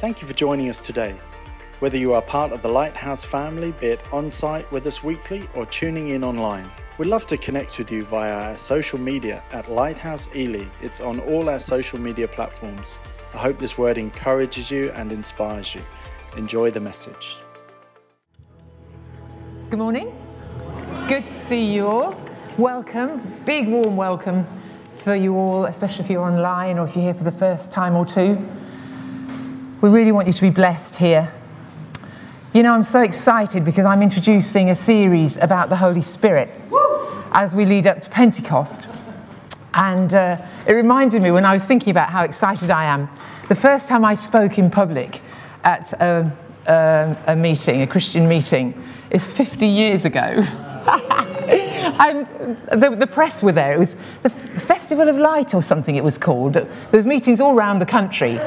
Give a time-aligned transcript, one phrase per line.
[0.00, 1.16] Thank you for joining us today.
[1.80, 5.48] Whether you are part of the Lighthouse family, be it on site with us weekly
[5.56, 9.68] or tuning in online, we'd love to connect with you via our social media at
[9.68, 10.66] Lighthouse Ely.
[10.82, 13.00] It's on all our social media platforms.
[13.34, 15.82] I hope this word encourages you and inspires you.
[16.36, 17.36] Enjoy the message.
[19.68, 20.16] Good morning.
[21.08, 22.14] Good to see you all.
[22.56, 23.42] Welcome.
[23.44, 24.46] Big warm welcome
[24.98, 27.96] for you all, especially if you're online or if you're here for the first time
[27.96, 28.48] or two.
[29.80, 31.32] We really want you to be blessed here.
[32.52, 36.50] You know, I'm so excited because I'm introducing a series about the Holy Spirit
[37.30, 38.88] as we lead up to Pentecost.
[39.74, 43.08] And uh, it reminded me when I was thinking about how excited I am.
[43.48, 45.20] The first time I spoke in public
[45.62, 50.20] at a, a, a meeting, a Christian meeting, is 50 years ago.
[52.00, 52.26] and
[52.82, 53.74] the, the, press were there.
[53.74, 56.54] It was the Festival of Light or something it was called.
[56.54, 58.40] There was meetings all around the country.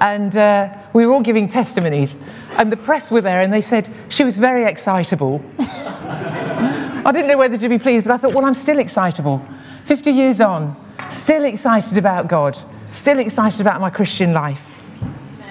[0.00, 2.14] And uh, we were all giving testimonies.
[2.52, 5.44] And the press were there and they said she was very excitable.
[5.58, 9.44] I didn't know whether to be pleased, but I thought, well, I'm still excitable.
[9.84, 10.76] 50 years on,
[11.10, 12.58] still excited about God,
[12.92, 14.70] still excited about my Christian life.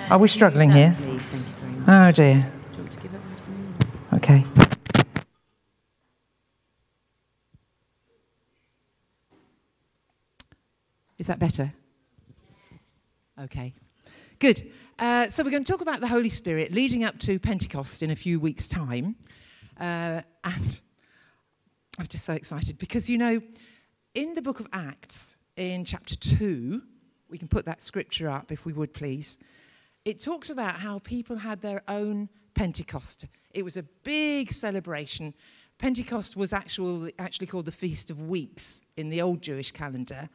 [0.09, 0.95] Are we struggling here?
[1.87, 2.51] Oh dear.
[4.13, 4.45] Okay.
[11.17, 11.73] Is that better?
[13.39, 13.73] Okay.
[14.43, 14.69] Good.
[14.99, 18.11] Uh, so we're going to talk about the Holy Spirit leading up to Pentecost in
[18.11, 19.15] a few weeks' time.
[19.79, 20.81] Uh, and
[21.97, 23.39] I'm just so excited because, you know,
[24.13, 26.81] in the book of Acts, in chapter 2,
[27.29, 29.37] we can put that scripture up if we would please.
[30.03, 33.27] It talks about how people had their own Pentecost.
[33.53, 35.35] It was a big celebration.
[35.77, 40.27] Pentecost was actual, actually called the Feast of Weeks in the old Jewish calendar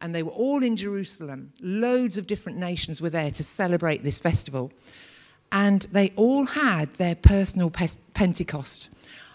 [0.00, 1.52] and they were all in Jerusalem.
[1.60, 4.72] Loads of different nations were there to celebrate this festival.
[5.52, 8.90] And they all had their personal Pentecost.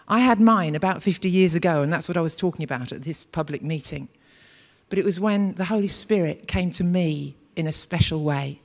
[0.07, 3.03] I had mine about 50 years ago, and that's what I was talking about at
[3.03, 4.09] this public meeting.
[4.89, 8.61] But it was when the Holy Spirit came to me in a special way.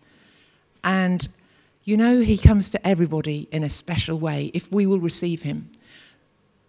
[0.83, 1.29] And
[1.85, 5.71] you know, He comes to everybody in a special way if we will receive Him.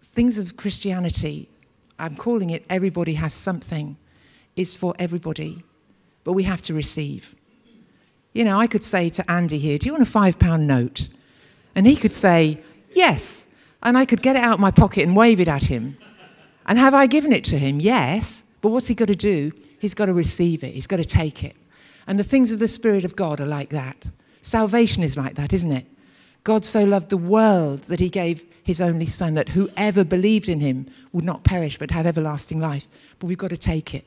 [0.02, 1.48] Things of Christianity,
[1.98, 3.96] I'm calling it everybody has something
[4.56, 5.62] is for everybody,
[6.24, 7.34] but we have to receive.
[8.32, 11.08] You know, I could say to Andy here, Do you want a five pound note?
[11.74, 12.60] And he could say,
[12.92, 13.46] Yes.
[13.82, 15.96] And I could get it out of my pocket and wave it at him.
[16.66, 17.78] And have I given it to him?
[17.78, 18.42] Yes.
[18.60, 19.52] But what's he got to do?
[19.78, 21.56] He's got to receive it, he's got to take it.
[22.06, 24.06] And the things of the Spirit of God are like that.
[24.40, 25.86] Salvation is like that, isn't it?
[26.44, 30.60] God so loved the world that he gave his only Son, that whoever believed in
[30.60, 32.86] him would not perish but have everlasting life.
[33.18, 34.04] But we've got to take it.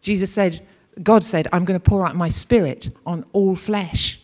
[0.00, 0.66] Jesus said,
[1.02, 4.20] God said, I'm going to pour out my spirit on all flesh.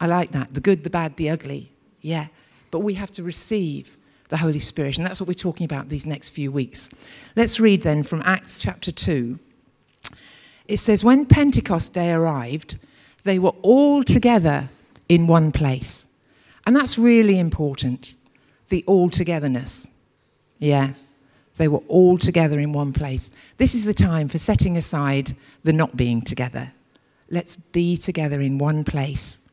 [0.00, 0.54] I like that.
[0.54, 1.72] The good, the bad, the ugly.
[2.00, 2.26] Yeah.
[2.70, 3.96] But we have to receive
[4.28, 4.98] the Holy Spirit.
[4.98, 6.90] And that's what we're talking about these next few weeks.
[7.36, 9.38] Let's read then from Acts chapter 2.
[10.66, 12.76] It says, When Pentecost day arrived,
[13.22, 14.68] they were all together
[15.08, 16.08] in one place.
[16.66, 18.14] And that's really important
[18.68, 19.90] the all togetherness.
[20.58, 20.94] Yeah.
[21.56, 23.30] They were all together in one place.
[23.58, 26.72] This is the time for setting aside the not being together.
[27.30, 29.48] Let's be together in one place.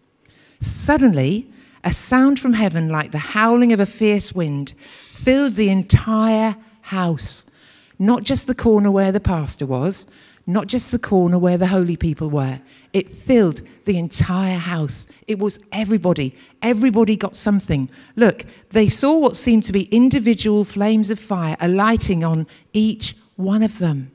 [0.59, 1.51] Suddenly,
[1.84, 4.73] a sound from heaven, like the howling of a fierce wind,
[5.11, 7.50] filled the entire house.
[7.97, 10.09] Not just the corner where the pastor was,
[10.47, 12.59] not just the corner where the holy people were.
[12.94, 15.08] It filled the entire house.
[15.28, 16.36] It was everybody.
[16.62, 17.90] Everybody got something.
[18.16, 23.64] Look, they saw what seemed to be individual flames of fire alighting on each one
[23.64, 24.12] of them.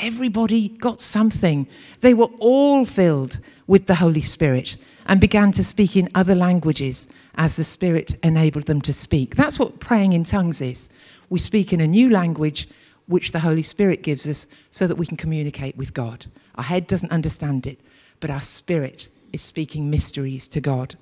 [0.00, 1.66] Everybody got something.
[2.00, 4.76] They were all filled with the Holy Spirit
[5.06, 9.36] and began to speak in other languages as the Spirit enabled them to speak.
[9.36, 10.88] That's what praying in tongues is.
[11.28, 12.68] We speak in a new language
[13.06, 16.26] which the Holy Spirit gives us so that we can communicate with God.
[16.54, 17.80] Our head doesn't understand it,
[18.22, 20.94] but our spirit is speaking mysteries to God.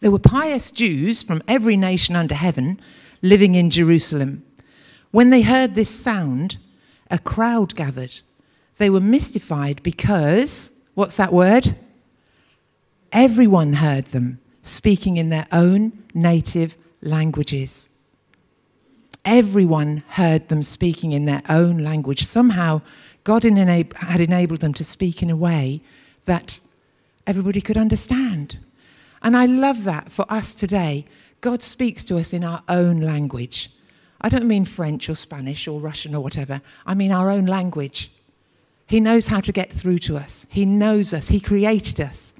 [0.00, 2.80] There were pious Jews from every nation under heaven
[3.22, 4.42] living in Jerusalem.
[5.12, 6.58] When they heard this sound,
[7.10, 8.20] a crowd gathered.
[8.76, 11.76] They were mystified because, what's that word?
[13.12, 17.88] Everyone heard them speaking in their own native languages.
[19.24, 22.24] Everyone heard them speaking in their own language.
[22.24, 22.82] Somehow,
[23.22, 25.82] God had enabled them to speak in a way
[26.26, 26.60] that
[27.26, 28.58] everybody could understand.
[29.22, 31.04] And I love that for us today.
[31.40, 33.70] God speaks to us in our own language.
[34.20, 38.10] I don't mean French or Spanish or Russian or whatever, I mean our own language.
[38.86, 42.34] He knows how to get through to us, He knows us, He created us.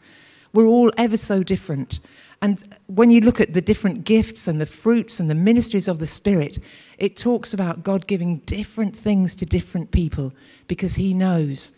[0.53, 2.01] We're all ever so different.
[2.43, 5.99] And when you look at the different gifts and the fruits and the ministries of
[5.99, 6.59] the Spirit,
[6.99, 10.33] it talks about God giving different things to different people
[10.69, 11.73] because He knows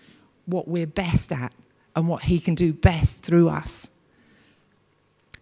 [0.46, 1.52] what we're best at
[1.98, 3.90] and what He can do best through us.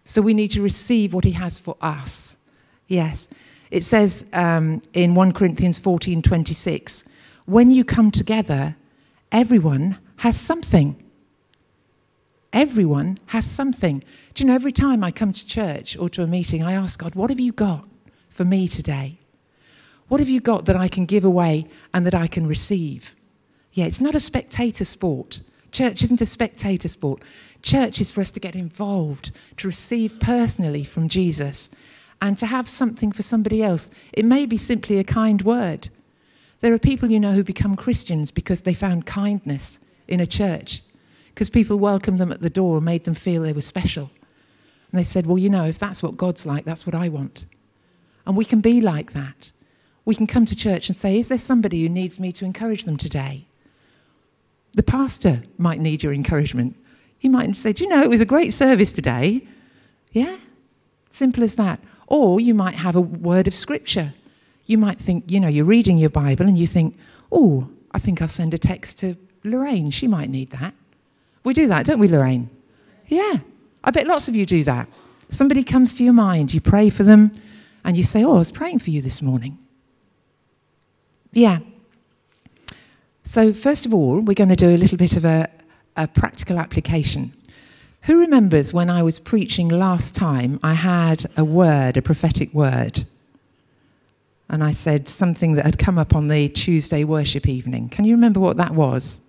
[0.03, 2.39] So we need to receive what He has for us.
[2.87, 3.27] Yes.
[3.69, 7.07] It says um, in 1 Corinthians 14 26,
[7.45, 8.75] when you come together,
[9.31, 11.01] everyone has something.
[12.51, 14.03] Everyone has something.
[14.33, 16.99] Do you know, every time I come to church or to a meeting, I ask
[16.99, 17.87] God, what have you got
[18.29, 19.19] for me today?
[20.07, 23.15] What have you got that I can give away and that I can receive?
[23.73, 25.41] Yeah, it's not a spectator sport.
[25.71, 27.21] Church isn't a spectator sport.
[27.61, 31.69] Church is for us to get involved, to receive personally from Jesus,
[32.21, 33.91] and to have something for somebody else.
[34.13, 35.89] It may be simply a kind word.
[36.61, 40.81] There are people you know who become Christians because they found kindness in a church,
[41.29, 44.09] because people welcomed them at the door and made them feel they were special.
[44.91, 47.45] And they said, Well, you know, if that's what God's like, that's what I want.
[48.25, 49.51] And we can be like that.
[50.05, 52.85] We can come to church and say, Is there somebody who needs me to encourage
[52.85, 53.46] them today?
[54.77, 56.75] The pastor might need your encouragement.
[57.17, 59.41] He might say, Do you know, it was a great service today.
[60.11, 60.37] Yeah?
[61.09, 61.79] Simple as that.
[62.05, 64.13] Or you might have a word of scripture.
[64.67, 66.95] You might think, you know, you're reading your Bible and you think,
[67.31, 69.89] Oh, I think I'll send a text to Lorraine.
[69.89, 70.75] She might need that.
[71.43, 72.47] We do that, don't we, Lorraine?
[73.07, 73.37] Yeah.
[73.83, 74.87] I bet lots of you do that.
[75.27, 77.31] Somebody comes to your mind, you pray for them,
[77.83, 79.57] and you say, Oh, I was praying for you this morning.
[81.33, 81.61] Yeah.
[83.27, 85.49] So, first of all, we're going to do a little bit of a,
[85.97, 87.33] a practical application.
[88.03, 93.03] Who remembers when I was preaching last time, I had a word, a prophetic word?
[94.47, 97.89] And I said something that had come up on the Tuesday worship evening.
[97.89, 99.19] Can you remember what that was?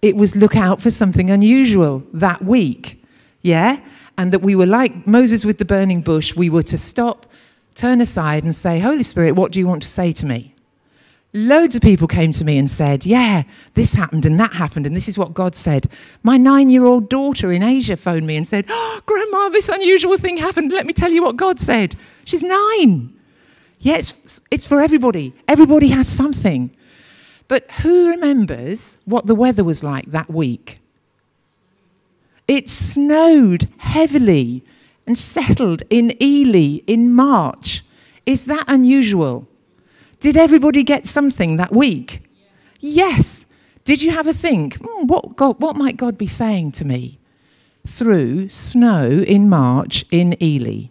[0.00, 3.04] it was look out for something unusual that week.
[3.42, 3.80] Yeah?
[4.16, 7.26] And that we were like Moses with the burning bush, we were to stop,
[7.74, 10.54] turn aside, and say, Holy Spirit, what do you want to say to me?
[11.38, 13.44] Loads of people came to me and said, Yeah,
[13.74, 15.86] this happened and that happened, and this is what God said.
[16.24, 20.18] My nine year old daughter in Asia phoned me and said, oh, Grandma, this unusual
[20.18, 20.72] thing happened.
[20.72, 21.94] Let me tell you what God said.
[22.24, 23.14] She's nine.
[23.78, 25.32] Yeah, it's, it's for everybody.
[25.46, 26.76] Everybody has something.
[27.46, 30.80] But who remembers what the weather was like that week?
[32.48, 34.64] It snowed heavily
[35.06, 37.84] and settled in Ely in March.
[38.26, 39.47] Is that unusual?
[40.20, 42.22] Did everybody get something that week?
[42.80, 43.46] Yes.
[43.84, 44.78] Did you have a think?
[44.78, 47.18] Mm, what, God, what might God be saying to me
[47.86, 50.90] through snow in March in Ely?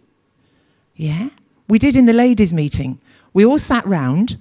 [0.96, 1.30] Yeah?
[1.68, 3.00] We did in the ladies' meeting.
[3.34, 4.38] We all sat round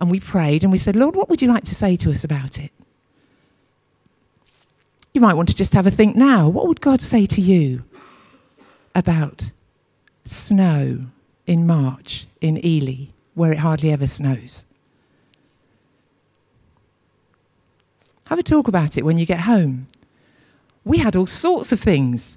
[0.00, 2.24] and we prayed and we said, Lord, what would you like to say to us
[2.24, 2.70] about it?
[5.12, 6.48] You might want to just have a think now.
[6.48, 7.84] What would God say to you
[8.94, 9.50] about
[10.24, 11.06] snow
[11.46, 13.08] in March in Ely,
[13.38, 14.66] where it hardly ever snows?
[18.26, 19.86] Have a talk about it when you get home.
[20.84, 22.36] We had all sorts of things.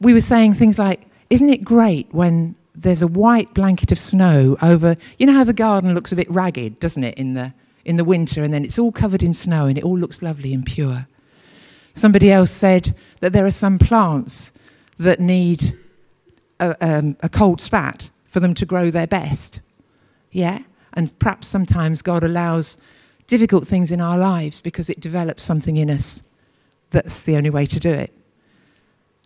[0.00, 4.56] We were saying things like, Isn't it great when there's a white blanket of snow
[4.62, 4.96] over.
[5.18, 7.52] You know how the garden looks a bit ragged, doesn't it, in the,
[7.84, 10.52] in the winter, and then it's all covered in snow and it all looks lovely
[10.52, 11.06] and pure.
[11.94, 14.52] Somebody else said that there are some plants
[14.98, 15.74] that need
[16.58, 19.60] a, um, a cold spat for them to grow their best.
[20.32, 20.60] Yeah?
[20.94, 22.78] And perhaps sometimes God allows
[23.26, 26.24] difficult things in our lives because it develops something in us
[26.90, 28.12] that's the only way to do it.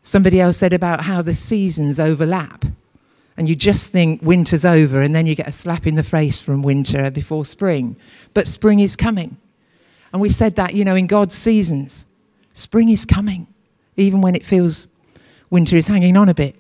[0.03, 2.65] Somebody else said about how the seasons overlap
[3.37, 6.41] and you just think winter's over, and then you get a slap in the face
[6.41, 7.97] from winter before spring.
[8.33, 9.37] But spring is coming.
[10.13, 12.07] And we said that, you know, in God's seasons,
[12.55, 13.47] spring is coming,
[13.97, 14.89] even when it feels
[15.51, 16.57] winter is hanging on a bit.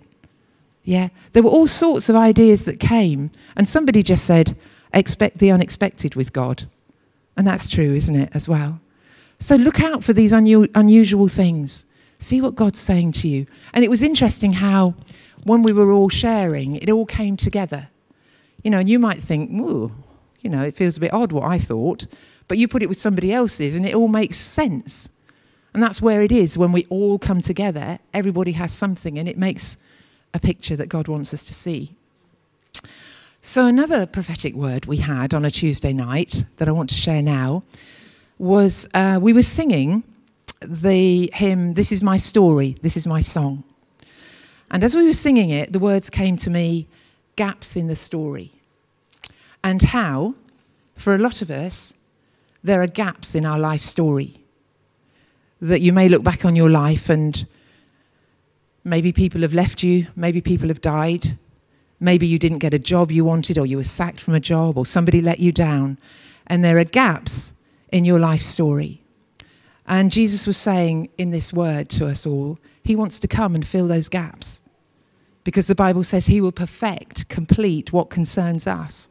[0.86, 4.56] Yeah, there were all sorts of ideas that came, and somebody just said,
[4.94, 6.62] expect the unexpected with God.
[7.36, 8.80] And that's true, isn't it, as well?
[9.40, 11.84] So look out for these unu- unusual things.
[12.18, 13.46] See what God's saying to you.
[13.74, 14.94] And it was interesting how
[15.42, 17.88] when we were all sharing, it all came together.
[18.62, 19.92] You know, and you might think, ooh,
[20.40, 22.06] you know, it feels a bit odd what I thought,
[22.46, 25.10] but you put it with somebody else's and it all makes sense.
[25.74, 29.36] And that's where it is when we all come together, everybody has something and it
[29.36, 29.78] makes
[30.36, 31.94] a picture that God wants us to see.
[33.42, 37.22] So, another prophetic word we had on a Tuesday night that I want to share
[37.22, 37.62] now
[38.38, 40.04] was uh, we were singing
[40.60, 43.64] the hymn, This is My Story, This is My Song.
[44.70, 46.86] And as we were singing it, the words came to me
[47.36, 48.50] gaps in the story.
[49.62, 50.34] And how,
[50.96, 51.94] for a lot of us,
[52.62, 54.40] there are gaps in our life story.
[55.60, 57.46] that you may look back on your life and
[58.86, 61.36] maybe people have left you, maybe people have died,
[61.98, 64.78] maybe you didn't get a job you wanted, or you were sacked from a job,
[64.78, 65.98] or somebody let you down.
[66.46, 67.52] And there are gaps
[67.90, 69.02] in your life story.
[69.88, 73.66] And Jesus was saying in this word to us all, He wants to come and
[73.66, 74.62] fill those gaps.
[75.42, 79.10] Because the Bible says He will perfect, complete what concerns us.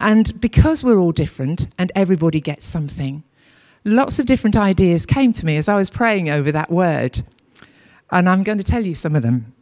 [0.00, 3.22] And because we're all different and everybody gets something,
[3.84, 7.22] lots of different ideas came to me as I was praying over that word.
[8.10, 9.52] And I'm going to tell you some of them.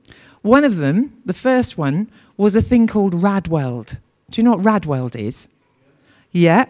[0.43, 3.99] One of them, the first one, was a thing called Radweld.
[4.31, 5.49] Do you know what Radweld is?
[6.33, 6.67] Yeah?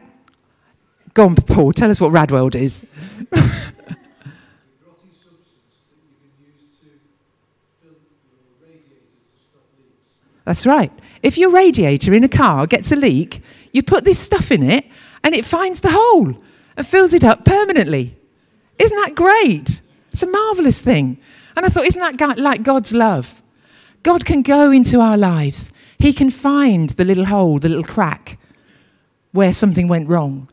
[1.14, 2.84] Go on, Paul, tell us what Radweld is.
[10.44, 10.92] That's right.
[11.22, 14.84] If your radiator in a car gets a leak, you put this stuff in it
[15.22, 16.36] and it finds the hole
[16.76, 18.14] and fills it up permanently.
[18.78, 19.80] Isn't that great?
[20.12, 21.18] It's a marvelous thing.
[21.56, 23.42] And I thought, isn't that like God's love?
[24.02, 28.38] God can go into our lives, He can find the little hole, the little crack
[29.32, 30.48] where something went wrong.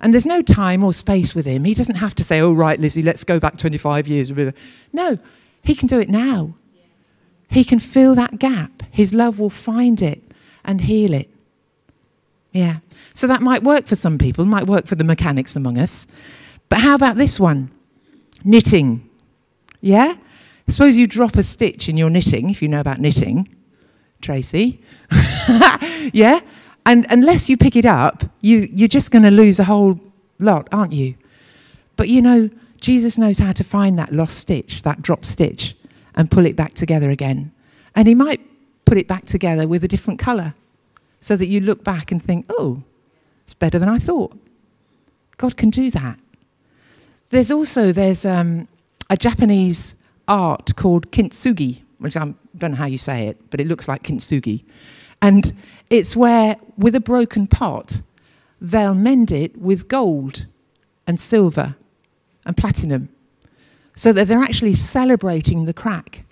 [0.00, 1.64] And there's no time or space with Him.
[1.64, 4.32] He doesn't have to say, oh, right, Lizzie, let's go back 25 years.
[4.92, 5.18] No,
[5.62, 6.54] He can do it now.
[7.48, 8.82] He can fill that gap.
[8.90, 10.22] His love will find it
[10.64, 11.28] and heal it.
[12.52, 12.78] Yeah.
[13.14, 16.06] So that might work for some people, might work for the mechanics among us.
[16.68, 17.70] But how about this one?
[18.42, 19.08] Knitting.
[19.80, 20.16] Yeah?
[20.72, 23.46] Suppose you drop a stitch in your knitting, if you know about knitting,
[24.22, 24.80] Tracy.
[26.14, 26.40] yeah?
[26.86, 30.00] And unless you pick it up, you, you're just going to lose a whole
[30.38, 31.14] lot, aren't you?
[31.96, 32.48] But you know,
[32.80, 35.76] Jesus knows how to find that lost stitch, that drop stitch,
[36.14, 37.52] and pull it back together again.
[37.94, 38.40] And he might
[38.86, 40.54] put it back together with a different colour
[41.20, 42.82] so that you look back and think, oh,
[43.44, 44.34] it's better than I thought.
[45.36, 46.18] God can do that.
[47.28, 48.68] There's also there's um,
[49.10, 49.96] a Japanese
[50.32, 54.02] art called kintsugi, which I don't know how you say it, but it looks like
[54.02, 54.64] kintsugi.
[55.20, 55.52] And
[55.90, 58.00] it's where, with a broken pot,
[58.60, 60.46] they'll mend it with gold
[61.06, 61.76] and silver
[62.46, 63.10] and platinum
[63.94, 66.24] so that they're actually celebrating the crack.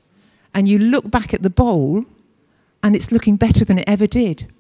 [0.55, 2.05] And you look back at the bowl
[2.83, 4.51] and it's looking better than it ever did.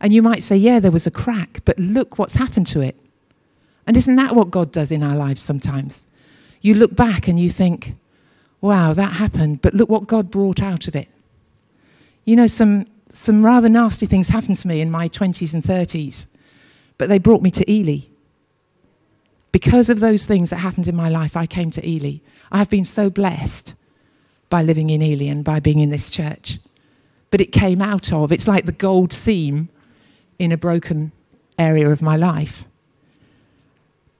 [0.00, 2.96] And you might say, yeah, there was a crack, but look what's happened to it.
[3.86, 6.08] And isn't that what God does in our lives sometimes?
[6.60, 7.94] You look back and you think,
[8.62, 11.08] wow, that happened, but look what God brought out of it.
[12.24, 16.28] You know, some, some rather nasty things happened to me in my 20s and 30s,
[16.96, 18.06] but they brought me to Ely.
[19.50, 22.20] Because of those things that happened in my life, I came to Ely.
[22.50, 23.74] I have been so blessed
[24.48, 26.58] by living in Ely and by being in this church.
[27.30, 29.68] But it came out of, it's like the gold seam
[30.38, 31.10] in a broken
[31.58, 32.66] area of my life.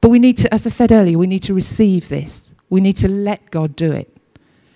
[0.01, 2.55] But we need to, as I said earlier, we need to receive this.
[2.69, 4.12] We need to let God do it.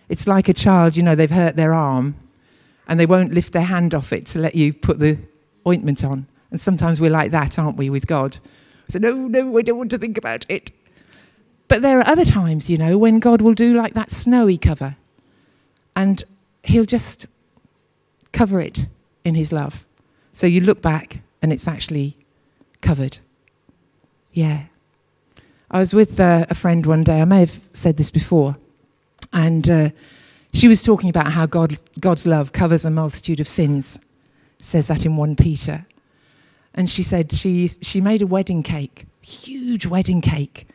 [0.09, 2.15] It's like a child, you know, they've hurt their arm
[2.89, 5.19] and they won't lift their hand off it to let you put the
[5.67, 6.27] ointment on.
[6.51, 8.39] And sometimes we're like that, aren't we, with God?
[8.89, 10.71] So, no, no, I don't want to think about it.
[11.69, 14.97] But there are other times, you know, when God will do like that snowy cover
[15.97, 16.23] and
[16.63, 17.27] He'll just
[18.33, 18.87] cover it
[19.25, 19.85] in His love.
[20.33, 22.17] So you look back and it's actually
[22.81, 23.19] covered.
[24.33, 24.65] Yeah.
[25.71, 28.57] I was with uh, a friend one day, I may have said this before,
[29.37, 29.91] and uh,
[30.55, 34.01] she was talking about how God, God's love covers a multitude of sins.
[34.61, 35.87] says that in 1 Peter.
[36.73, 40.67] And she said she, she made a wedding cake, huge wedding cake.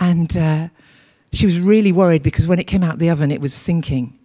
[0.00, 0.68] And uh,
[1.32, 4.18] she was really worried because when it came out the oven, it was sinking.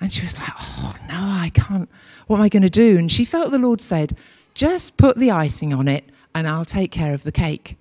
[0.00, 1.90] And she was like, oh, no, I can't.
[2.28, 2.96] What am I going to do?
[2.96, 4.16] And she felt the Lord said,
[4.54, 7.76] just put the icing on it and I'll take care of the cake.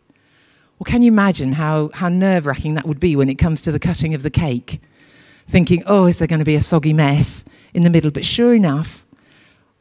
[0.79, 3.71] Well, can you imagine how, how nerve wracking that would be when it comes to
[3.71, 4.81] the cutting of the cake?
[5.47, 8.11] Thinking, oh, is there going to be a soggy mess in the middle?
[8.11, 9.05] But sure enough,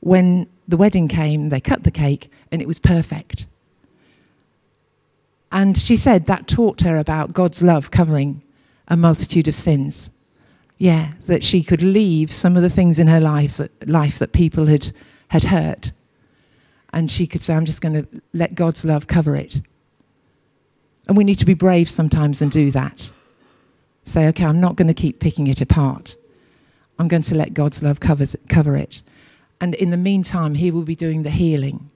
[0.00, 3.46] when the wedding came, they cut the cake and it was perfect.
[5.50, 8.42] And she said that taught her about God's love covering
[8.88, 10.10] a multitude of sins.
[10.76, 14.32] Yeah, that she could leave some of the things in her life that, life that
[14.32, 14.90] people had,
[15.28, 15.92] had hurt.
[16.92, 19.62] And she could say, I'm just going to let God's love cover it.
[21.06, 23.10] And we need to be brave sometimes and do that.
[24.04, 26.16] Say, okay, I'm not going to keep picking it apart.
[26.98, 29.02] I'm going to let God's love covers, cover it.
[29.60, 31.90] And in the meantime, He will be doing the healing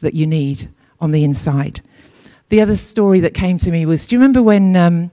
[0.00, 0.68] that you need
[1.00, 1.80] on the inside.
[2.50, 5.10] The other story that came to me was do you remember when um,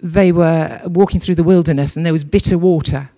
[0.00, 3.10] they were walking through the wilderness and there was bitter water?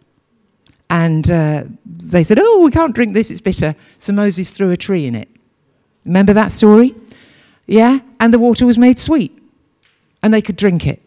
[0.90, 3.74] And uh, they said, Oh, we can't drink this, it's bitter.
[3.98, 5.28] So Moses threw a tree in it.
[6.04, 6.94] Remember that story?
[7.66, 8.00] Yeah?
[8.20, 9.36] And the water was made sweet.
[10.22, 11.01] And they could drink it.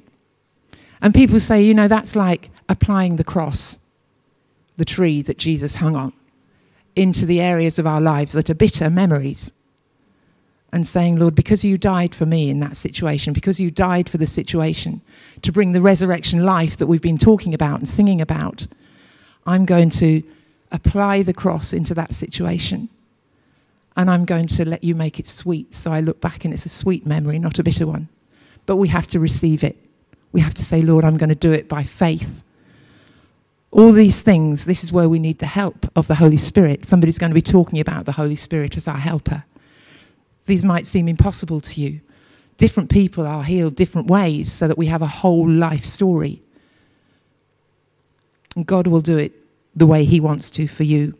[1.02, 3.80] And people say, you know, that's like applying the cross,
[4.78, 6.14] the tree that Jesus hung on,
[6.96, 9.52] into the areas of our lives that are bitter memories.
[10.72, 14.18] And saying, Lord, because you died for me in that situation, because you died for
[14.18, 15.00] the situation
[15.42, 18.68] to bring the resurrection life that we've been talking about and singing about,
[19.46, 20.22] I'm going to
[20.74, 22.90] apply the cross into that situation.
[23.96, 25.74] And I'm going to let you make it sweet.
[25.74, 28.10] So I look back and it's a sweet memory, not a bitter one.
[28.66, 29.78] But we have to receive it.
[30.36, 32.44] We have to say, Lord, I'm going to do it by faith.
[33.72, 36.84] All these things, this is where we need the help of the Holy Spirit.
[36.84, 39.46] Somebody's going to be talking about the Holy Spirit as our helper.
[40.46, 42.01] These might seem impossible to you.
[42.58, 46.42] Different people are healed different ways so that we have a whole life story.
[48.58, 49.32] And God will do it
[49.74, 51.18] the way He wants to for you.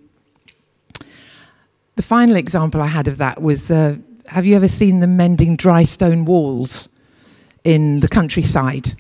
[1.96, 3.96] The final example I had of that was uh,
[4.26, 6.90] have you ever seen them mending dry stone walls
[7.64, 8.98] in the countryside?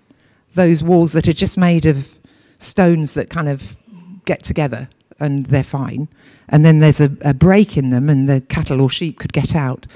[0.56, 2.16] Those walls that are just made of
[2.58, 3.78] stones that kind of
[4.26, 6.08] get together and they're fine.
[6.50, 9.56] And then there's a, a break in them and the cattle or sheep could get
[9.56, 9.88] out.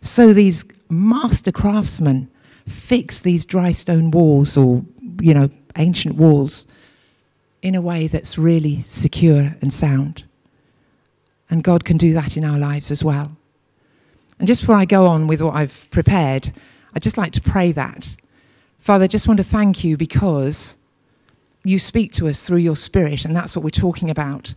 [0.00, 2.30] So these master craftsmen
[2.66, 4.84] fix these dry stone walls or,
[5.20, 6.66] you know, ancient walls
[7.62, 10.24] in a way that's really secure and sound.
[11.50, 13.36] And God can do that in our lives as well.
[14.38, 16.52] And just before I go on with what I've prepared,
[16.94, 18.16] I'd just like to pray that.
[18.86, 20.76] Father, I just want to thank you because
[21.64, 24.54] you speak to us through your Spirit, and that's what we're talking about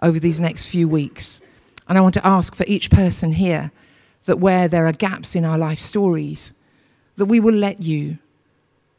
[0.00, 1.42] over these next few weeks.
[1.86, 3.70] And I want to ask for each person here
[4.24, 6.54] that where there are gaps in our life stories,
[7.16, 8.16] that we will let you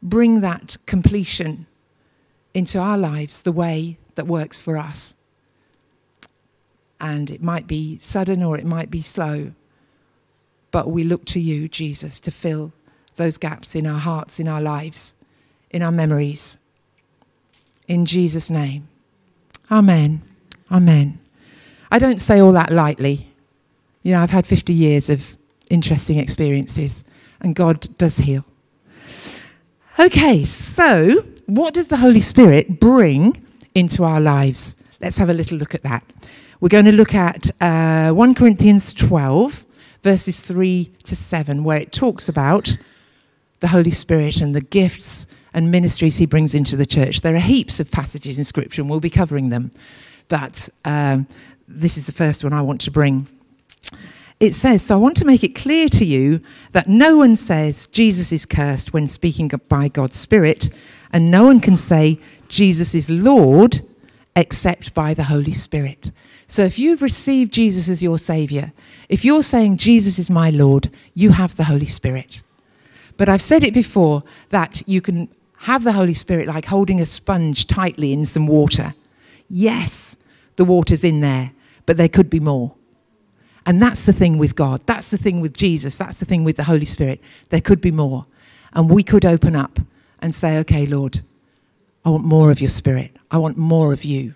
[0.00, 1.66] bring that completion
[2.54, 5.16] into our lives the way that works for us.
[7.00, 9.54] And it might be sudden or it might be slow,
[10.70, 12.72] but we look to you, Jesus, to fill
[13.16, 15.14] those gaps in our hearts, in our lives,
[15.70, 16.58] in our memories.
[17.88, 18.88] In Jesus' name.
[19.70, 20.22] Amen.
[20.70, 21.18] Amen.
[21.90, 23.28] I don't say all that lightly.
[24.02, 25.36] You know, I've had 50 years of
[25.70, 27.04] interesting experiences,
[27.40, 28.44] and God does heal.
[29.98, 34.76] Okay, so what does the Holy Spirit bring into our lives?
[35.00, 36.04] Let's have a little look at that.
[36.60, 39.66] We're going to look at uh, 1 Corinthians 12,
[40.02, 42.76] verses 3 to 7, where it talks about
[43.62, 47.20] the Holy Spirit and the gifts and ministries he brings into the church.
[47.20, 49.70] There are heaps of passages in Scripture, and we'll be covering them.
[50.28, 51.28] But um,
[51.68, 53.28] this is the first one I want to bring.
[54.40, 56.40] It says, So I want to make it clear to you
[56.72, 60.68] that no one says Jesus is cursed when speaking by God's Spirit,
[61.12, 63.80] and no one can say Jesus is Lord
[64.34, 66.10] except by the Holy Spirit.
[66.48, 68.72] So if you've received Jesus as your Savior,
[69.08, 72.42] if you're saying Jesus is my Lord, you have the Holy Spirit.
[73.22, 77.06] But I've said it before that you can have the Holy Spirit like holding a
[77.06, 78.94] sponge tightly in some water.
[79.48, 80.16] Yes,
[80.56, 81.52] the water's in there,
[81.86, 82.74] but there could be more.
[83.64, 84.80] And that's the thing with God.
[84.86, 85.96] That's the thing with Jesus.
[85.96, 87.20] That's the thing with the Holy Spirit.
[87.50, 88.26] There could be more.
[88.72, 89.78] And we could open up
[90.18, 91.20] and say, okay, Lord,
[92.04, 93.16] I want more of your spirit.
[93.30, 94.34] I want more of you.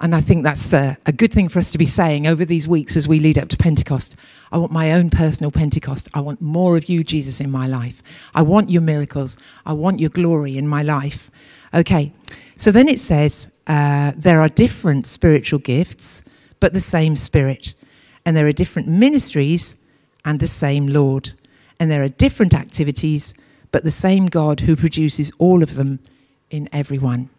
[0.00, 2.68] And I think that's a, a, good thing for us to be saying over these
[2.68, 4.14] weeks as we lead up to Pentecost.
[4.52, 6.08] I want my own personal Pentecost.
[6.14, 8.00] I want more of you, Jesus, in my life.
[8.32, 9.36] I want your miracles.
[9.66, 11.32] I want your glory in my life.
[11.74, 12.12] Okay,
[12.54, 16.22] so then it says uh, there are different spiritual gifts,
[16.60, 17.74] but the same Spirit.
[18.24, 19.82] And there are different ministries
[20.24, 21.32] and the same Lord.
[21.80, 23.34] And there are different activities,
[23.72, 25.98] but the same God who produces all of them
[26.50, 27.30] in everyone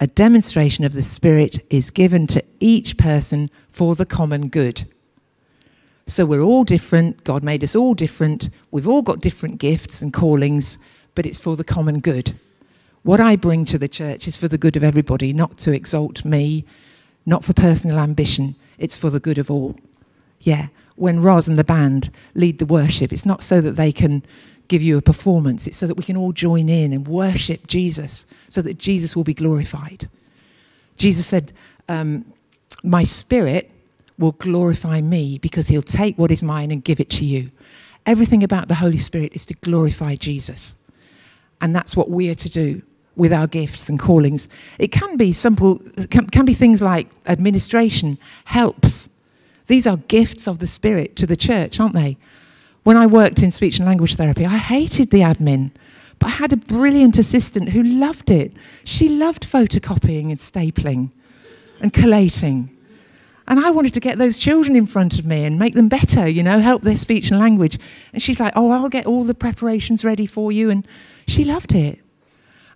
[0.00, 4.84] a demonstration of the Spirit is given to each person for the common good.
[6.06, 7.22] So we're all different.
[7.22, 8.48] God made us all different.
[8.70, 10.78] We've all got different gifts and callings,
[11.14, 12.32] but it's for the common good.
[13.02, 16.24] What I bring to the church is for the good of everybody, not to exalt
[16.24, 16.64] me,
[17.26, 18.56] not for personal ambition.
[18.78, 19.76] It's for the good of all.
[20.40, 20.68] Yeah.
[20.96, 24.22] When Roz and the band lead the worship, it's not so that they can
[24.70, 25.66] give you a performance.
[25.66, 29.24] It's so that we can all join in and worship Jesus, so that Jesus will
[29.24, 30.08] be glorified.
[30.96, 31.52] Jesus said,
[31.88, 32.24] um,
[32.84, 33.68] My spirit
[34.16, 37.50] will glorify me because he'll take what is mine and give it to you.
[38.06, 40.76] Everything about the Holy Spirit is to glorify Jesus.
[41.60, 42.82] And that's what we are to do
[43.16, 44.48] with our gifts and callings.
[44.78, 45.80] It can be simple,
[46.10, 49.08] can, can be things like administration, helps.
[49.66, 52.16] These are gifts of the Spirit to the church, aren't they?
[52.82, 55.70] When I worked in speech and language therapy, I hated the admin,
[56.18, 58.52] but I had a brilliant assistant who loved it.
[58.84, 61.10] She loved photocopying and stapling
[61.80, 62.76] and collating.
[63.46, 66.28] And I wanted to get those children in front of me and make them better,
[66.28, 67.78] you know, help their speech and language.
[68.12, 70.70] And she's like, Oh, I'll get all the preparations ready for you.
[70.70, 70.86] And
[71.26, 71.98] she loved it.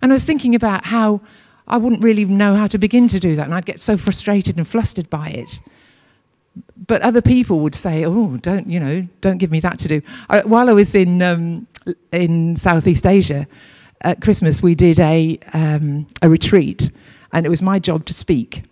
[0.01, 1.21] And I was thinking about how
[1.67, 3.45] I wouldn't really know how to begin to do that.
[3.45, 5.61] And I'd get so frustrated and flustered by it.
[6.87, 10.01] But other people would say, Oh, don't, you know, don't give me that to do.
[10.29, 11.67] I, while I was in, um,
[12.11, 13.47] in Southeast Asia,
[14.01, 16.91] at Christmas, we did a, um, a retreat.
[17.33, 18.63] And it was my job to speak,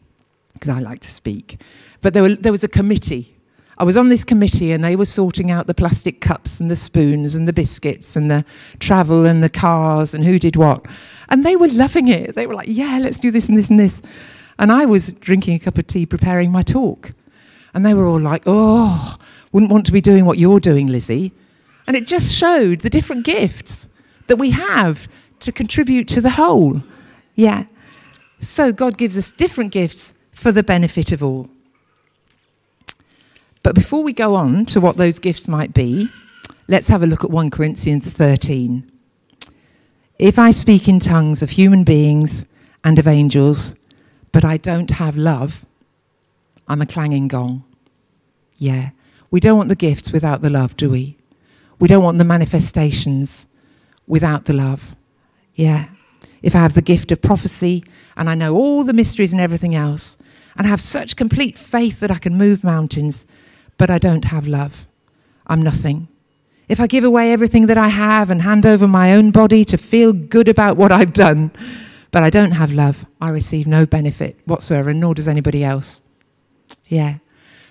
[0.54, 1.60] because I like to speak.
[2.02, 3.36] But there, were, there was a committee.
[3.78, 6.76] I was on this committee and they were sorting out the plastic cups and the
[6.76, 8.46] spoons and the biscuits and the
[8.80, 10.86] travel and the cars and who did what.
[11.30, 12.36] And they were loving it.
[12.36, 14.02] They were like, yeah, let's do this and this and this.
[14.60, 17.14] And I was drinking a cup of tea preparing my talk.
[17.74, 19.18] And they were all like, oh,
[19.52, 21.32] wouldn't want to be doing what you're doing, Lizzie.
[21.88, 23.90] And it just showed the different gifts
[24.28, 25.08] that we have
[25.40, 26.82] to contribute to the whole.
[27.36, 27.66] Yeah.
[28.40, 31.50] So God gives us different gifts for the benefit of all.
[33.64, 36.10] But before we go on to what those gifts might be,
[36.68, 38.90] let's have a look at 1 Corinthians 13.
[40.20, 42.52] If I speak in tongues of human beings
[42.84, 43.80] and of angels,
[44.32, 45.66] but I don't have love,
[46.68, 47.64] I'm a clanging gong.
[48.56, 48.92] Yeah.
[49.32, 51.18] We don't want the gifts without the love, do we?
[51.80, 53.48] We don't want the manifestations
[54.08, 54.96] without the love.
[55.56, 55.90] Yeah.
[56.42, 57.84] If I have the gift of prophecy
[58.16, 60.18] and I know all the mysteries and everything else,
[60.56, 63.26] and have such complete faith that I can move mountains,
[63.78, 64.88] but I don't have love.
[65.48, 66.08] I'm nothing.
[66.70, 69.78] If I give away everything that I have and hand over my own body to
[69.78, 71.52] feel good about what I've done,
[72.12, 76.02] but I don't have love, I receive no benefit whatsoever, and nor does anybody else.
[76.94, 77.18] Yeah.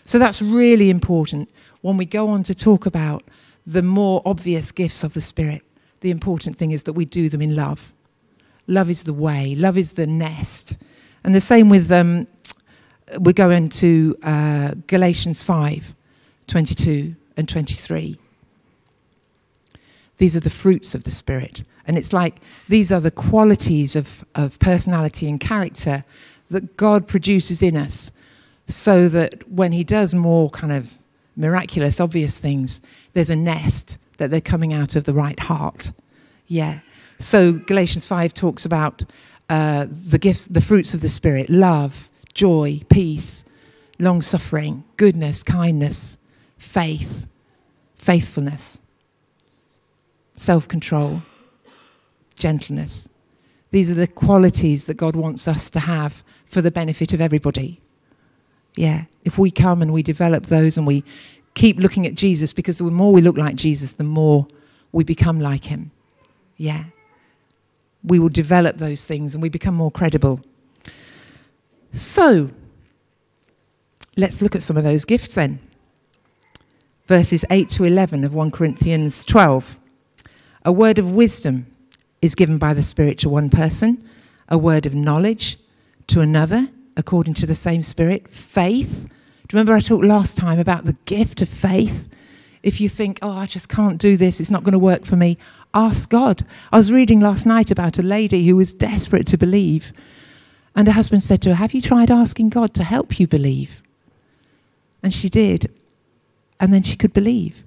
[0.04, 1.48] So that's really important
[1.80, 3.22] when we go on to talk about
[3.64, 5.62] the more obvious gifts of the Spirit.
[6.00, 7.92] The important thing is that we do them in love.
[8.66, 10.76] Love is the way, love is the nest.
[11.22, 12.26] And the same with um,
[13.20, 15.94] we're going to uh, Galatians 5
[16.48, 18.18] 22 and 23.
[20.18, 21.62] These are the fruits of the Spirit.
[21.86, 26.04] And it's like these are the qualities of, of personality and character
[26.50, 28.10] that God produces in us
[28.74, 30.98] so that when He does more kind of
[31.36, 32.80] miraculous, obvious things,
[33.12, 35.92] there's a nest that they're coming out of the right heart.
[36.46, 36.80] Yeah.
[37.18, 39.04] So Galatians 5 talks about
[39.48, 43.44] uh, the gifts, the fruits of the Spirit love, joy, peace,
[43.98, 46.18] long suffering, goodness, kindness,
[46.56, 47.26] faith,
[47.94, 48.80] faithfulness,
[50.34, 51.22] self control,
[52.34, 53.08] gentleness.
[53.70, 57.81] These are the qualities that God wants us to have for the benefit of everybody.
[58.74, 61.04] Yeah, if we come and we develop those and we
[61.54, 64.46] keep looking at Jesus, because the more we look like Jesus, the more
[64.92, 65.90] we become like him.
[66.56, 66.84] Yeah.
[68.04, 70.40] We will develop those things and we become more credible
[71.92, 72.50] so,
[74.16, 75.60] let's look at some of those gifts then.
[77.06, 79.78] Verses 8 to 11 of 1 Corinthians 12.
[80.64, 81.66] A word of wisdom
[82.22, 84.08] is given by the Spirit to one person,
[84.48, 85.58] a word of knowledge
[86.06, 88.28] to another, according to the same Spirit.
[88.28, 89.06] Faith.
[89.48, 92.08] Do you remember I talked last time about the gift of faith?
[92.62, 95.16] If you think, oh, I just can't do this, it's not going to work for
[95.16, 95.36] me,
[95.74, 96.46] ask God.
[96.70, 99.92] I was reading last night about a lady who was desperate to believe
[100.74, 103.82] and her husband said to her, Have you tried asking God to help you believe?
[105.02, 105.70] And she did.
[106.58, 107.64] And then she could believe.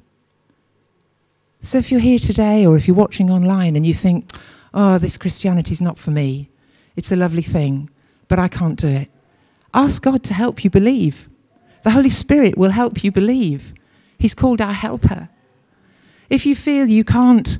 [1.62, 4.30] So if you're here today or if you're watching online and you think,
[4.74, 6.50] Oh, this Christianity is not for me,
[6.96, 7.90] it's a lovely thing,
[8.28, 9.10] but I can't do it,
[9.76, 11.30] ask God to help you believe.
[11.84, 13.74] The Holy Spirit will help you believe.
[14.18, 15.30] He's called our helper.
[16.30, 17.60] If you feel you can't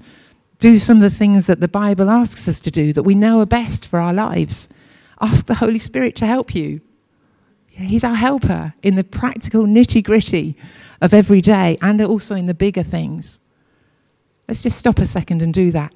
[0.58, 3.42] do some of the things that the Bible asks us to do that we know
[3.42, 4.70] are best for our lives,
[5.22, 6.82] Ask the Holy Spirit to help you.
[7.70, 10.56] He's our helper in the practical nitty gritty
[11.02, 13.40] of every day and also in the bigger things.
[14.48, 15.94] Let's just stop a second and do that.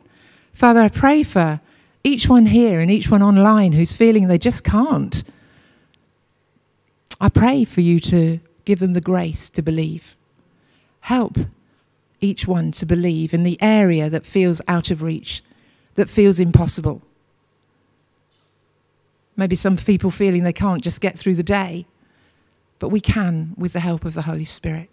[0.54, 1.62] Father, I pray for
[2.04, 5.24] each one here and each one online who's feeling they just can't.
[7.20, 10.16] I pray for you to give them the grace to believe.
[11.02, 11.38] Help
[12.22, 15.44] each one to believe in the area that feels out of reach,
[15.96, 17.02] that feels impossible.
[19.36, 21.86] Maybe some people feeling they can't just get through the day,
[22.78, 24.90] but we can with the help of the Holy Spirit.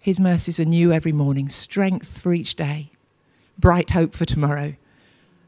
[0.00, 2.90] His mercies are new every morning, strength for each day,
[3.56, 4.74] bright hope for tomorrow.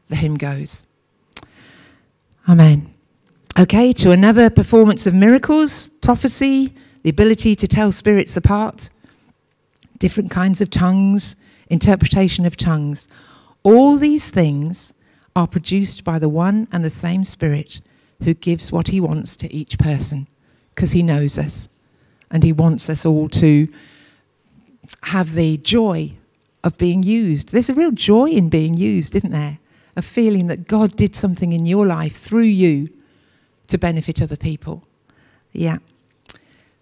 [0.07, 0.87] The hymn goes.
[2.47, 2.94] Amen.
[3.57, 8.89] Okay, to another performance of miracles, prophecy, the ability to tell spirits apart,
[9.97, 11.37] different kinds of tongues,
[11.69, 13.07] interpretation of tongues.
[13.63, 14.93] All these things
[15.37, 17.79] are produced by the one and the same Spirit,
[18.23, 20.27] who gives what he wants to each person
[20.73, 21.69] because he knows us
[22.29, 23.69] and he wants us all to
[25.03, 26.11] have the joy
[26.61, 27.53] of being used.
[27.53, 29.59] There's a real joy in being used, isn't there?
[29.95, 32.89] A feeling that God did something in your life through you
[33.67, 34.83] to benefit other people.
[35.51, 35.77] Yeah.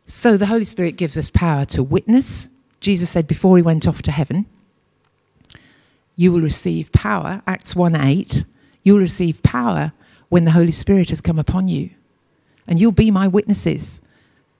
[0.05, 2.49] So the Holy Spirit gives us power to witness.
[2.79, 4.45] Jesus said before he went off to heaven,
[6.15, 8.43] you will receive power, Acts 1 8,
[8.83, 9.93] you will receive power
[10.29, 11.89] when the Holy Spirit has come upon you.
[12.67, 14.01] And you'll be my witnesses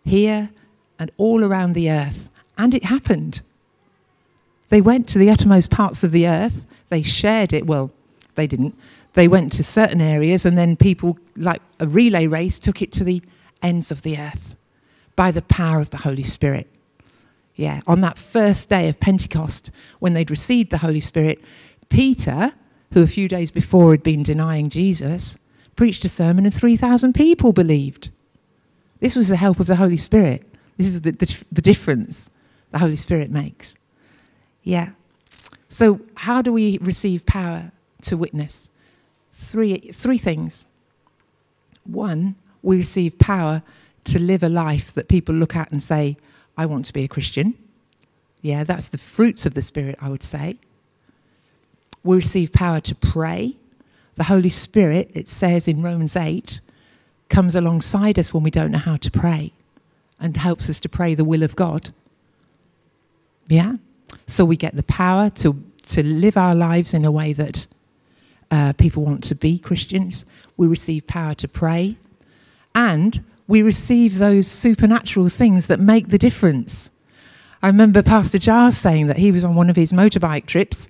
[0.04, 0.50] here
[1.00, 2.30] and all around the earth.
[2.58, 3.42] And it happened.
[4.70, 7.66] They went to the uttermost parts of the earth, they shared it.
[7.66, 7.92] Well,
[8.36, 8.76] they didn't.
[9.14, 13.04] They went to certain areas, and then people, like a relay race, took it to
[13.04, 13.22] the
[13.62, 14.56] ends of the earth
[15.16, 16.68] by the power of the Holy Spirit.
[17.56, 21.40] Yeah, on that first day of Pentecost, when they'd received the Holy Spirit,
[21.90, 22.54] Peter,
[22.94, 25.38] who a few days before had been denying Jesus,
[25.76, 28.10] preached a sermon and 3,000 people believed.
[29.00, 30.44] This was the help of the Holy Spirit.
[30.78, 32.30] This is the, the, the difference
[32.72, 33.78] the Holy Spirit makes.
[34.64, 34.92] Yeah.
[35.68, 37.72] So, how do we receive power
[38.04, 38.70] to witness?
[39.34, 40.68] Three, three things.
[41.86, 43.64] One, we receive power
[44.06, 46.18] to live a life that people look at and say,
[46.56, 47.56] I want to be a Christian.
[48.42, 50.58] Yeah, that's the fruits of the Spirit, I would say.
[52.04, 53.56] We receive power to pray.
[54.16, 56.60] The Holy Spirit, it says in Romans 8,
[57.30, 59.54] comes alongside us when we don't know how to pray
[60.20, 61.90] and helps us to pray the will of God.
[63.48, 63.78] Yeah?
[64.28, 67.66] So we get the power to, to live our lives in a way that
[68.54, 70.26] uh, people want to be Christians.
[70.58, 71.98] We receive power to pray.
[72.76, 76.92] And we receive those supernatural things that make the difference.
[77.64, 80.88] I remember Pastor Giles saying that he was on one of his motorbike trips,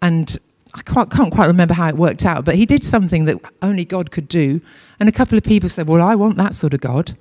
[0.00, 0.38] and
[0.72, 3.84] I can't, can't, quite remember how it worked out, but he did something that only
[3.84, 4.60] God could do.
[5.00, 7.16] And a couple of people said, Well, I want that sort of God.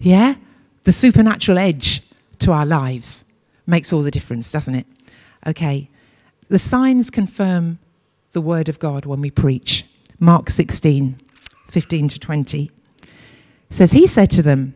[0.00, 0.34] Yeah?
[0.82, 2.02] The supernatural edge
[2.40, 3.24] to our lives
[3.64, 4.86] makes all the difference, doesn't it?
[5.46, 5.88] Okay.
[6.48, 7.78] The signs confirm
[8.34, 9.86] the word of God when we preach.
[10.20, 11.16] Mark 16,
[11.68, 12.70] 15 to 20
[13.70, 14.74] says, He said to them,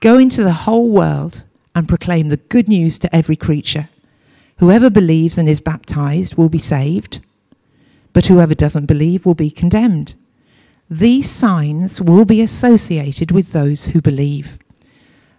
[0.00, 3.88] Go into the whole world and proclaim the good news to every creature.
[4.58, 7.20] Whoever believes and is baptized will be saved,
[8.12, 10.14] but whoever doesn't believe will be condemned.
[10.90, 14.58] These signs will be associated with those who believe.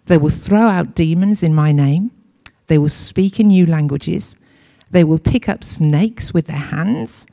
[0.05, 2.11] They will throw out demons in my name,
[2.67, 4.35] they will speak in new languages,
[4.91, 7.25] they will pick up snakes with their hands.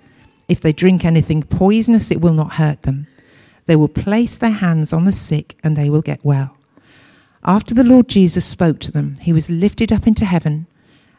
[0.48, 3.06] If they drink anything poisonous, it will not hurt them.
[3.66, 6.56] They will place their hands on the sick and they will get well.
[7.44, 10.66] After the Lord Jesus spoke to them, he was lifted up into heaven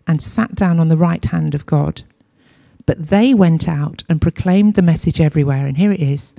[0.06, 2.04] and sat down on the right hand of God.
[2.86, 5.66] But they went out and proclaimed the message everywhere.
[5.66, 6.34] And here it is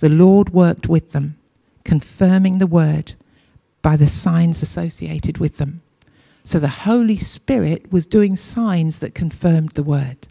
[0.00, 1.36] the Lord worked with them,
[1.84, 3.14] confirming the word
[3.82, 5.82] by the signs associated with them.
[6.44, 10.28] So the Holy Spirit was doing signs that confirmed the word.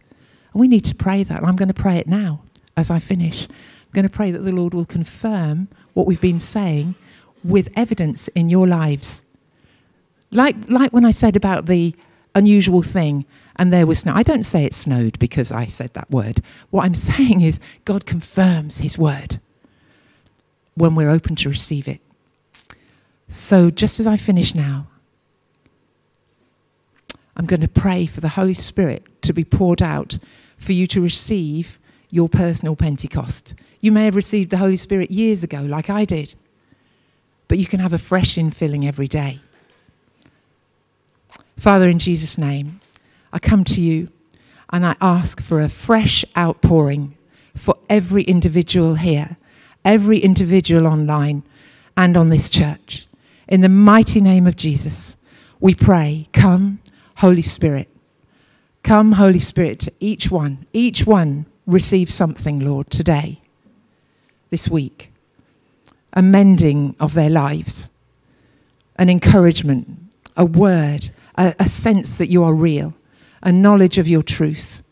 [0.58, 1.44] We need to pray that.
[1.44, 2.42] I'm going to pray it now
[2.76, 3.48] as I finish.
[3.48, 6.96] I'm going to pray that the Lord will confirm what we've been saying
[7.44, 9.24] with evidence in your lives.
[10.32, 11.96] Like, like when I said about the
[12.36, 13.26] unusual thing,
[13.58, 14.14] and there was snow.
[14.14, 16.42] I don't say it snowed because I said that word.
[16.70, 19.40] What I'm saying is God confirms his word
[20.76, 22.00] when we're open to receive it.
[23.28, 24.88] So, just as I finish now,
[27.36, 30.18] I'm going to pray for the Holy Spirit to be poured out
[30.58, 33.56] for you to receive your personal Pentecost.
[33.80, 36.36] You may have received the Holy Spirit years ago, like I did,
[37.48, 39.40] but you can have a fresh infilling every day.
[41.56, 42.80] Father, in Jesus' name,
[43.32, 44.10] I come to you
[44.70, 47.18] and I ask for a fresh outpouring
[47.56, 49.38] for every individual here,
[49.84, 51.44] every individual online,
[51.96, 53.08] and on this church.
[53.48, 55.18] In the mighty name of Jesus,
[55.60, 56.80] we pray, come,
[57.18, 57.90] Holy Spirit.
[58.88, 60.66] Come, Holy Spirit, each one.
[60.72, 63.42] Each one receive something, Lord, today
[64.50, 65.12] this week
[66.14, 67.90] a mending of their lives,
[68.96, 69.90] an encouragement,
[70.38, 72.94] a word, a, a sense that you are real,
[73.44, 74.84] a knowledge of your truth,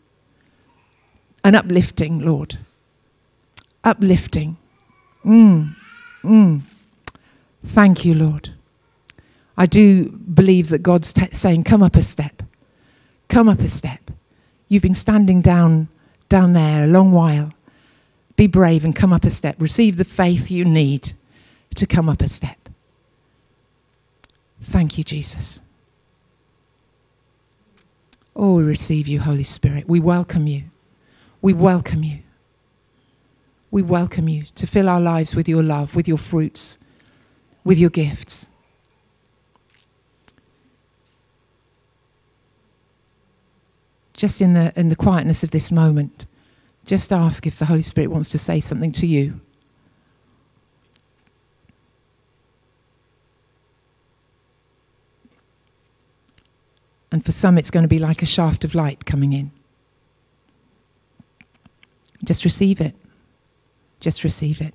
[1.42, 2.58] an uplifting, Lord.
[3.82, 4.58] Uplifting.
[5.24, 5.74] Mm,
[6.22, 6.60] mm.
[7.64, 8.50] Thank you, Lord.
[9.56, 12.42] I do believe that God's t- saying, Come up a step.
[13.36, 14.00] Come up a step.
[14.66, 15.88] You've been standing down
[16.30, 17.52] down there a long while.
[18.34, 19.56] Be brave and come up a step.
[19.58, 21.12] Receive the faith you need
[21.74, 22.70] to come up a step.
[24.62, 25.60] Thank you, Jesus.
[28.34, 29.86] Oh, we receive you, Holy Spirit.
[29.86, 30.62] We welcome you.
[31.42, 32.20] We welcome you.
[33.70, 36.78] We welcome you to fill our lives with your love, with your fruits,
[37.64, 38.48] with your gifts.
[44.16, 46.26] Just in the, in the quietness of this moment,
[46.86, 49.40] just ask if the Holy Spirit wants to say something to you.
[57.12, 59.50] And for some, it's going to be like a shaft of light coming in.
[62.24, 62.94] Just receive it.
[64.00, 64.74] Just receive it.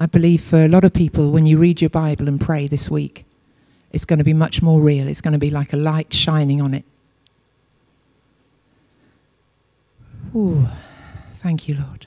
[0.00, 2.90] I believe for a lot of people, when you read your Bible and pray this
[2.90, 3.24] week,
[3.92, 5.06] it's going to be much more real.
[5.06, 6.84] It's going to be like a light shining on it.
[10.34, 10.66] Ooh,
[11.34, 12.06] thank you, Lord.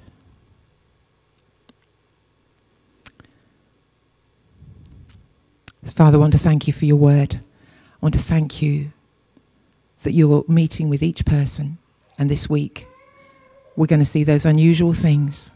[5.84, 7.36] Father, I want to thank you for your word.
[7.36, 8.92] I want to thank you
[10.04, 11.78] that you're meeting with each person,
[12.18, 12.86] and this week
[13.76, 15.52] we're going to see those unusual things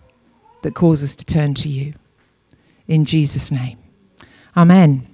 [0.61, 1.93] that cause us to turn to you.
[2.87, 3.77] In Jesus' name.
[4.55, 5.07] Amen.